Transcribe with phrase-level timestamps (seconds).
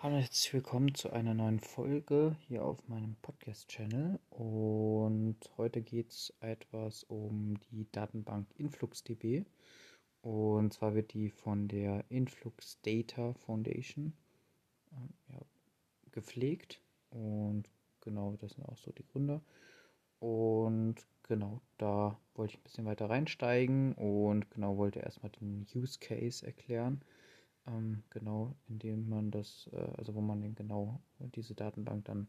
[0.00, 4.20] Hallo, herzlich willkommen zu einer neuen Folge hier auf meinem Podcast-Channel.
[4.30, 9.44] Und heute geht es etwas um die Datenbank InfluxDB.
[10.22, 14.12] Und zwar wird die von der Influx Data Foundation
[14.92, 15.40] äh, ja,
[16.12, 16.80] gepflegt.
[17.10, 17.64] Und
[18.00, 19.42] genau, das sind auch so die Gründer.
[20.20, 20.94] Und
[21.24, 26.46] genau, da wollte ich ein bisschen weiter reinsteigen und genau wollte erstmal den Use Case
[26.46, 27.02] erklären
[27.68, 31.00] ähm, genau, indem man das, äh, also wo man genau
[31.34, 32.28] diese Datenbank dann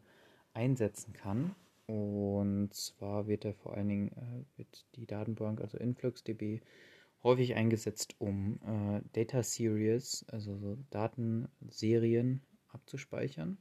[0.53, 1.55] einsetzen kann.
[1.87, 6.61] Und zwar wird er vor allen Dingen äh, wird die Datenbank, also InfluxDB,
[7.23, 13.57] häufig eingesetzt, um äh, Data Series, also so Datenserien abzuspeichern.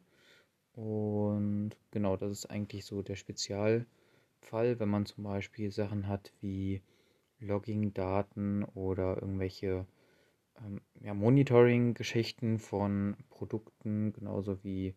[0.72, 3.86] Und genau, das ist eigentlich so der Spezialfall,
[4.78, 6.82] wenn man zum Beispiel Sachen hat wie
[7.40, 9.86] Logging-Daten oder irgendwelche
[10.64, 14.94] ähm, ja, Monitoring-Geschichten von Produkten, genauso wie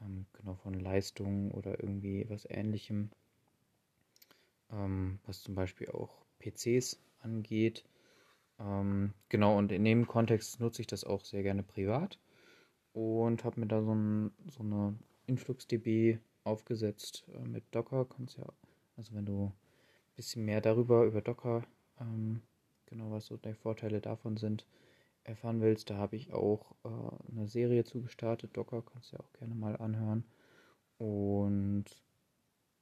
[0.00, 3.10] ähm, genau von Leistungen oder irgendwie was ähnlichem,
[4.70, 7.84] ähm, was zum Beispiel auch PCs angeht.
[8.58, 12.18] Ähm, genau, und in dem Kontext nutze ich das auch sehr gerne privat
[12.92, 18.04] und habe mir da so, ein, so eine InfluxDB aufgesetzt äh, mit Docker.
[18.04, 18.46] Kannst ja,
[18.96, 19.52] also wenn du ein
[20.16, 21.64] bisschen mehr darüber, über Docker
[22.00, 22.42] ähm,
[22.94, 24.66] genau was so die Vorteile davon sind,
[25.24, 28.56] erfahren willst, da habe ich auch äh, eine Serie zugestartet.
[28.56, 30.24] Docker kannst du ja auch gerne mal anhören.
[30.98, 31.86] Und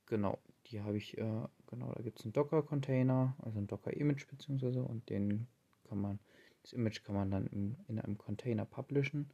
[0.07, 4.83] genau, die habe ich, äh, genau, da gibt es einen Docker-Container, also ein Docker-Image beziehungsweise
[4.83, 5.47] und den
[5.85, 6.19] kann man,
[6.63, 9.31] das Image kann man dann in, in einem Container publishen.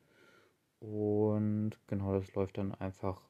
[0.79, 3.29] Und genau, das läuft dann einfach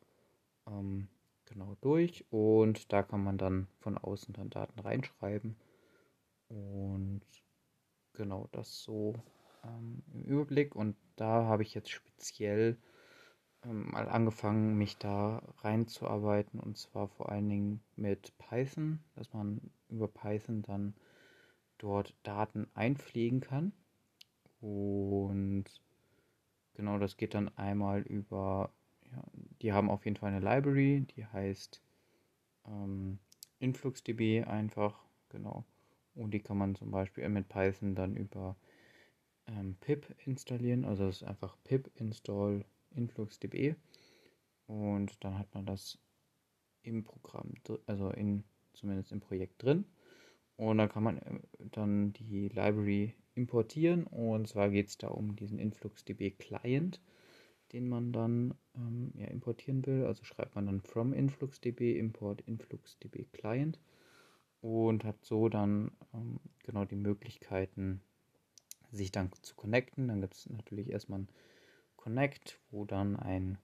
[0.66, 1.08] ähm,
[1.46, 5.56] genau durch und da kann man dann von außen dann Daten reinschreiben
[6.48, 7.22] und
[8.14, 9.14] genau das so
[9.64, 10.74] ähm, im Überblick.
[10.74, 12.77] Und da habe ich jetzt speziell
[13.64, 19.61] ähm, mal angefangen, mich da reinzuarbeiten und zwar vor allen Dingen mit Python, dass man
[19.89, 20.95] über Python dann
[21.78, 23.73] dort Daten einpflegen kann.
[24.61, 25.64] Und
[26.74, 28.73] genau das geht dann einmal über,
[29.12, 29.23] ja,
[29.62, 31.83] die haben auf jeden Fall eine Library, die heißt
[32.67, 33.18] ähm,
[33.61, 35.64] InfluxDB einfach, genau.
[36.18, 38.56] Und die kann man zum Beispiel mit Python dann über
[39.46, 40.84] ähm, pip installieren.
[40.84, 43.77] Also das ist einfach pip install influxdb.
[44.67, 45.98] Und dann hat man das
[46.83, 47.55] im Programm,
[47.86, 48.42] also in,
[48.73, 49.84] zumindest im Projekt drin.
[50.56, 51.39] Und dann kann man äh,
[51.70, 54.05] dann die Library importieren.
[54.05, 57.00] Und zwar geht es da um diesen InfluxDB Client,
[57.73, 60.05] den man dann ähm, ja, importieren will.
[60.05, 63.79] Also schreibt man dann from InfluxDB import InfluxDB Client
[64.61, 68.01] und hat so dann ähm, genau die Möglichkeiten,
[68.91, 70.08] sich dann zu connecten.
[70.08, 71.29] Dann gibt es natürlich erstmal ein
[71.96, 73.58] Connect, wo dann ein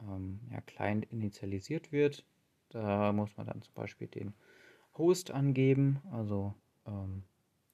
[0.00, 2.24] ähm, ja, Client initialisiert wird.
[2.70, 4.34] Da muss man dann zum Beispiel den
[4.96, 6.54] Host angeben, also
[6.86, 7.24] ähm,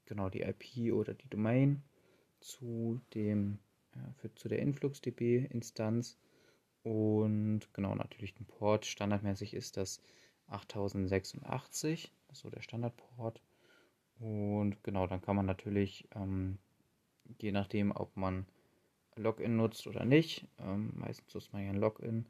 [0.07, 1.83] genau die IP oder die Domain
[2.41, 3.59] zu dem
[3.95, 6.19] ja, für, zu der InfluxDB-Instanz
[6.83, 8.87] und genau natürlich den Port.
[8.87, 10.01] Standardmäßig ist das
[10.49, 13.41] 8086, das ist so der Standardport.
[14.19, 16.59] Und genau, dann kann man natürlich, ähm,
[17.39, 18.47] je nachdem, ob man
[19.17, 22.27] Login nutzt oder nicht, ähm, meistens nutzt man ja ein Login,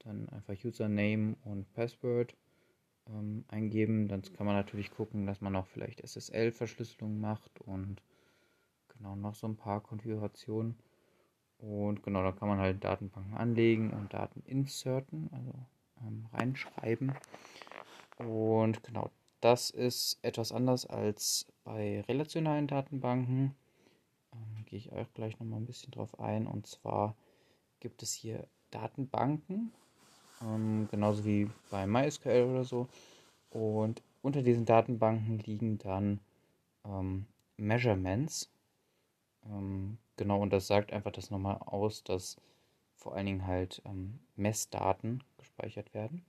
[0.00, 2.34] dann einfach Username und Password
[3.08, 4.08] ähm, eingeben.
[4.08, 8.02] Dann kann man natürlich gucken, dass man auch vielleicht SSL-Verschlüsselung macht und
[8.88, 10.78] genau noch so ein paar Konfigurationen.
[11.58, 15.52] Und genau, da kann man halt Datenbanken anlegen und Daten inserten, also
[16.00, 17.14] ähm, reinschreiben.
[18.16, 19.10] Und genau,
[19.40, 23.54] das ist etwas anders als bei relationalen Datenbanken.
[24.32, 26.46] Ähm, gehe ich auch gleich nochmal ein bisschen drauf ein.
[26.46, 27.16] Und zwar
[27.80, 29.72] gibt es hier Datenbanken,
[30.42, 32.88] ähm, genauso wie bei MySQL oder so.
[33.50, 36.20] Und unter diesen Datenbanken liegen dann
[36.84, 37.26] ähm,
[37.56, 38.50] Measurements.
[39.46, 42.36] Ähm, genau, und das sagt einfach das nochmal aus, dass
[42.94, 46.24] vor allen Dingen halt ähm, Messdaten gespeichert werden.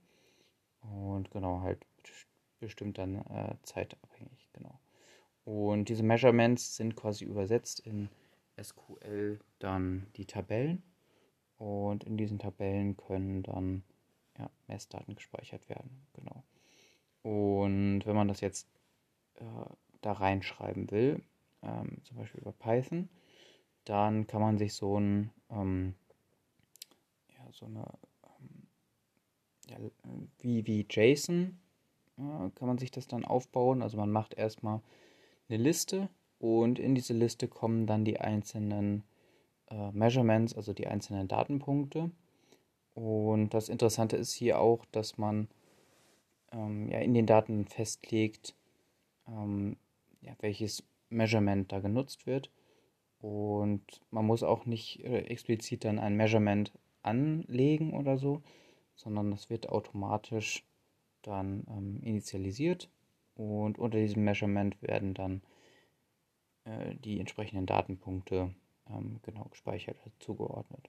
[0.80, 1.84] Und genau, halt
[2.62, 4.78] bestimmt dann äh, zeitabhängig, genau.
[5.44, 8.08] Und diese Measurements sind quasi übersetzt in
[8.60, 10.82] SQL dann die Tabellen.
[11.58, 13.84] Und in diesen Tabellen können dann
[14.38, 16.42] ja, Messdaten gespeichert werden, genau.
[17.22, 18.68] Und wenn man das jetzt
[19.34, 19.44] äh,
[20.00, 21.22] da reinschreiben will,
[21.62, 23.08] ähm, zum Beispiel über Python,
[23.84, 25.94] dann kann man sich so ein ähm,
[27.28, 27.84] ja, so eine
[28.24, 28.66] ähm,
[29.68, 29.76] ja,
[30.38, 31.58] wie, wie JSON
[32.16, 33.82] kann man sich das dann aufbauen.
[33.82, 34.80] Also man macht erstmal
[35.48, 39.04] eine Liste und in diese Liste kommen dann die einzelnen
[39.70, 42.10] äh, Measurements, also die einzelnen Datenpunkte.
[42.94, 45.48] Und das Interessante ist hier auch, dass man
[46.52, 48.54] ähm, ja, in den Daten festlegt,
[49.26, 49.76] ähm,
[50.20, 52.50] ja, welches Measurement da genutzt wird.
[53.20, 56.72] Und man muss auch nicht äh, explizit dann ein Measurement
[57.02, 58.42] anlegen oder so,
[58.94, 60.64] sondern das wird automatisch
[61.22, 62.88] dann ähm, initialisiert
[63.34, 65.42] und unter diesem Measurement werden dann
[66.64, 68.54] äh, die entsprechenden Datenpunkte
[68.90, 70.88] ähm, genau gespeichert, zugeordnet.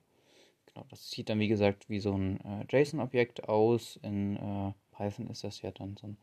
[0.67, 3.97] Genau, das sieht dann wie gesagt wie so ein äh, JSON-Objekt aus.
[4.03, 6.17] In äh, Python ist das ja dann so ein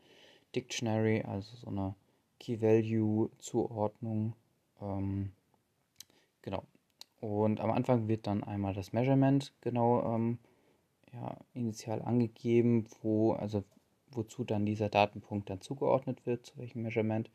[0.55, 1.95] Dictionary, also so eine
[2.39, 4.33] Key-Value-Zuordnung.
[4.81, 5.31] Ähm,
[6.41, 6.63] genau.
[7.19, 10.39] Und am Anfang wird dann einmal das Measurement genau ähm,
[11.13, 13.63] ja, initial angegeben, wo, also
[14.11, 17.29] wozu dann dieser Datenpunkt dann zugeordnet wird, zu welchem Measurement.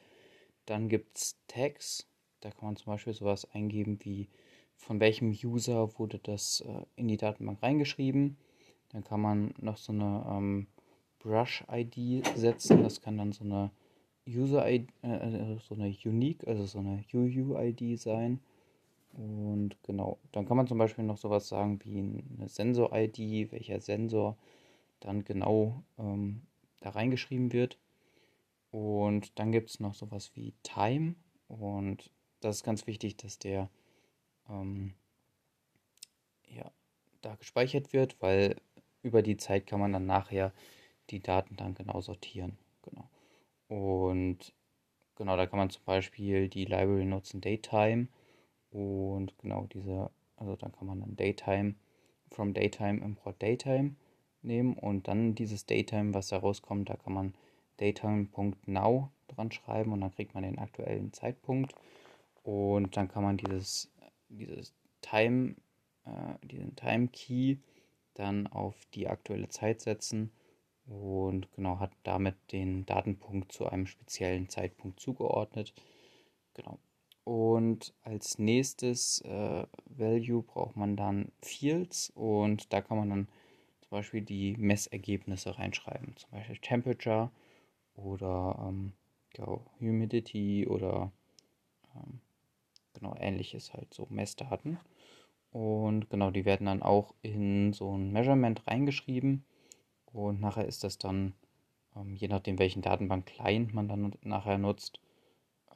[0.67, 2.09] Dann gibt es Tags,
[2.41, 4.29] da kann man zum Beispiel sowas eingeben wie
[4.77, 8.37] von welchem User wurde das äh, in die Datenbank reingeschrieben.
[8.91, 10.67] Dann kann man noch so eine ähm,
[11.21, 13.71] Brush-ID setzen, das kann dann so eine
[14.29, 18.41] User-ID, äh, so eine Unique, also so eine UU-ID sein.
[19.13, 24.37] Und genau, dann kann man zum Beispiel noch sowas sagen wie eine Sensor-ID, welcher Sensor
[25.01, 26.43] dann genau ähm,
[26.81, 27.79] da reingeschrieben wird.
[28.71, 31.15] Und dann gibt es noch sowas wie Time.
[31.49, 33.71] Und das ist ganz wichtig, dass der
[34.49, 34.95] ähm,
[36.49, 36.71] ja,
[37.23, 38.57] da gespeichert wird, weil
[39.03, 40.53] über die Zeit kann man dann nachher
[41.11, 42.59] die Daten dann genau sortieren.
[42.83, 43.09] Genau.
[43.69, 44.53] Und
[45.15, 48.09] genau, da kann man zum Beispiel die Library nutzen, Daytime.
[48.71, 51.75] Und genau diese, also dann kann man dann Daytime,
[52.31, 53.95] from Daytime import Daytime
[54.43, 57.35] nehmen und dann dieses Daytime, was da rauskommt, da kann man
[57.79, 61.75] Daytime.now dran schreiben und dann kriegt man den aktuellen Zeitpunkt.
[62.43, 63.91] Und dann kann man dieses,
[64.29, 64.73] dieses
[65.03, 65.57] Time,
[66.05, 67.57] äh, diesen Time Key
[68.15, 70.31] dann auf die aktuelle Zeit setzen
[70.87, 75.75] und genau hat damit den Datenpunkt zu einem speziellen Zeitpunkt zugeordnet.
[76.55, 76.79] Genau.
[77.25, 83.29] Und als nächstes äh, Value braucht man dann Fields und da kann man dann
[83.97, 86.17] Beispiel die Messergebnisse reinschreiben.
[86.17, 87.31] Zum Beispiel Temperature
[87.95, 88.93] oder ähm,
[89.31, 91.13] genau, Humidity oder
[91.95, 92.21] ähm,
[92.95, 94.79] genau ähnliches halt, so Messdaten.
[95.51, 99.45] Und genau, die werden dann auch in so ein Measurement reingeschrieben.
[100.07, 101.35] Und nachher ist das dann,
[101.97, 105.01] ähm, je nachdem welchen Datenbank-Client man dann nachher nutzt,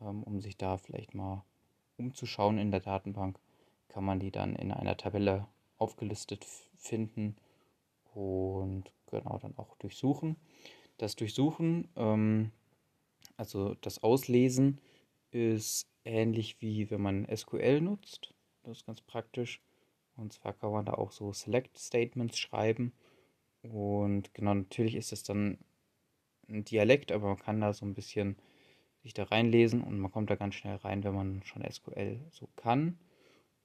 [0.00, 1.44] ähm, um sich da vielleicht mal
[1.96, 3.38] umzuschauen in der Datenbank,
[3.88, 5.46] kann man die dann in einer Tabelle
[5.78, 6.44] aufgelistet
[6.76, 7.37] finden
[8.14, 10.36] und genau dann auch durchsuchen.
[10.98, 12.52] Das Durchsuchen, ähm,
[13.36, 14.80] also das Auslesen,
[15.30, 18.34] ist ähnlich wie wenn man SQL nutzt.
[18.62, 19.60] Das ist ganz praktisch.
[20.16, 22.92] Und zwar kann man da auch so Select Statements schreiben.
[23.62, 25.58] Und genau, natürlich ist es dann
[26.48, 28.36] ein Dialekt, aber man kann da so ein bisschen
[29.02, 32.48] sich da reinlesen und man kommt da ganz schnell rein, wenn man schon SQL so
[32.56, 32.98] kann.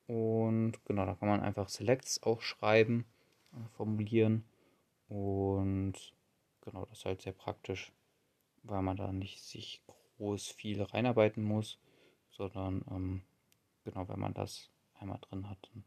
[0.08, 3.06] Und genau, da kann man einfach Selects auch schreiben,
[3.76, 4.46] formulieren.
[5.08, 5.94] Und
[6.62, 7.92] genau, das ist halt sehr praktisch,
[8.64, 9.82] weil man da nicht sich
[10.18, 11.78] groß viel reinarbeiten muss,
[12.32, 13.22] sondern ähm,
[13.84, 14.70] genau, wenn man das
[15.00, 15.84] einmal drin hat, dann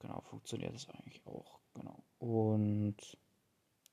[0.00, 1.58] genau, funktioniert das eigentlich auch.
[1.74, 2.02] Genau.
[2.18, 2.96] Und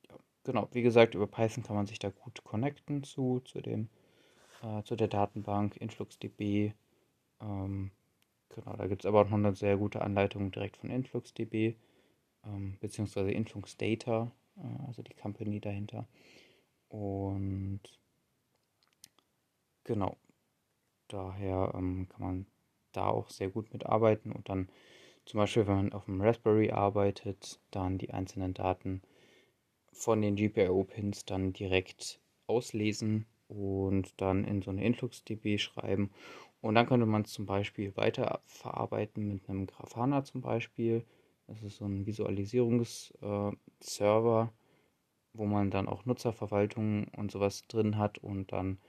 [0.08, 3.90] ja, genau, wie gesagt, über Python kann man sich da gut connecten zu, zu dem
[4.64, 6.74] äh, zu der Datenbank InfluxDB.
[7.42, 7.92] Ähm,
[8.50, 11.76] genau, da gibt es aber auch noch eine sehr gute Anleitung direkt von InfluxDB,
[12.46, 16.08] ähm, beziehungsweise InfluxData, äh, also die Company dahinter.
[16.90, 17.82] Und
[19.84, 20.18] genau,
[21.08, 22.46] daher ähm, kann man
[22.92, 24.70] da auch sehr gut mitarbeiten und dann
[25.26, 29.02] zum Beispiel, wenn man auf dem Raspberry arbeitet, dann die einzelnen Daten
[29.92, 36.12] von den GPIO-Pins dann direkt auslesen und dann in so eine InfluxDB schreiben.
[36.62, 41.04] Und dann könnte man es zum Beispiel weiterverarbeiten mit einem Grafana zum Beispiel.
[41.48, 44.56] Das ist so ein Visualisierungsserver, äh,
[45.34, 48.80] wo man dann auch Nutzerverwaltung und sowas drin hat und dann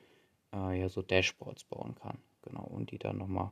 [0.52, 2.18] äh, ja so Dashboards bauen kann.
[2.42, 3.50] Genau, und die dann nochmal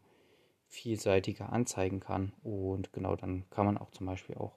[0.68, 2.32] vielseitiger anzeigen kann.
[2.42, 4.56] Und genau, dann kann man auch zum Beispiel auch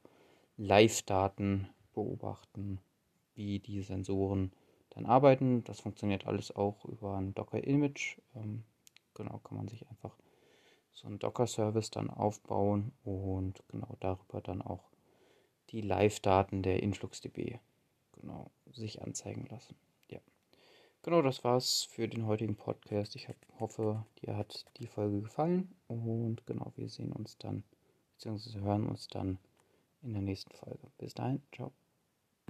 [0.57, 2.79] Live-Daten beobachten,
[3.35, 4.51] wie die Sensoren
[4.91, 5.63] dann arbeiten.
[5.63, 8.17] Das funktioniert alles auch über ein Docker-Image.
[8.35, 8.63] Ähm,
[9.13, 10.15] genau, kann man sich einfach
[10.97, 14.89] so einen Docker-Service dann aufbauen und genau darüber dann auch
[15.69, 17.59] die Live-Daten der InfluxDB
[18.13, 19.75] genau sich anzeigen lassen.
[20.09, 20.19] Ja,
[21.03, 23.15] genau, das war's für den heutigen Podcast.
[23.15, 27.63] Ich hab, hoffe, dir hat die Folge gefallen und genau, wir sehen uns dann
[28.15, 29.37] beziehungsweise hören uns dann
[30.01, 30.87] in der nächsten Folge.
[30.97, 31.71] Bis dahin, ciao.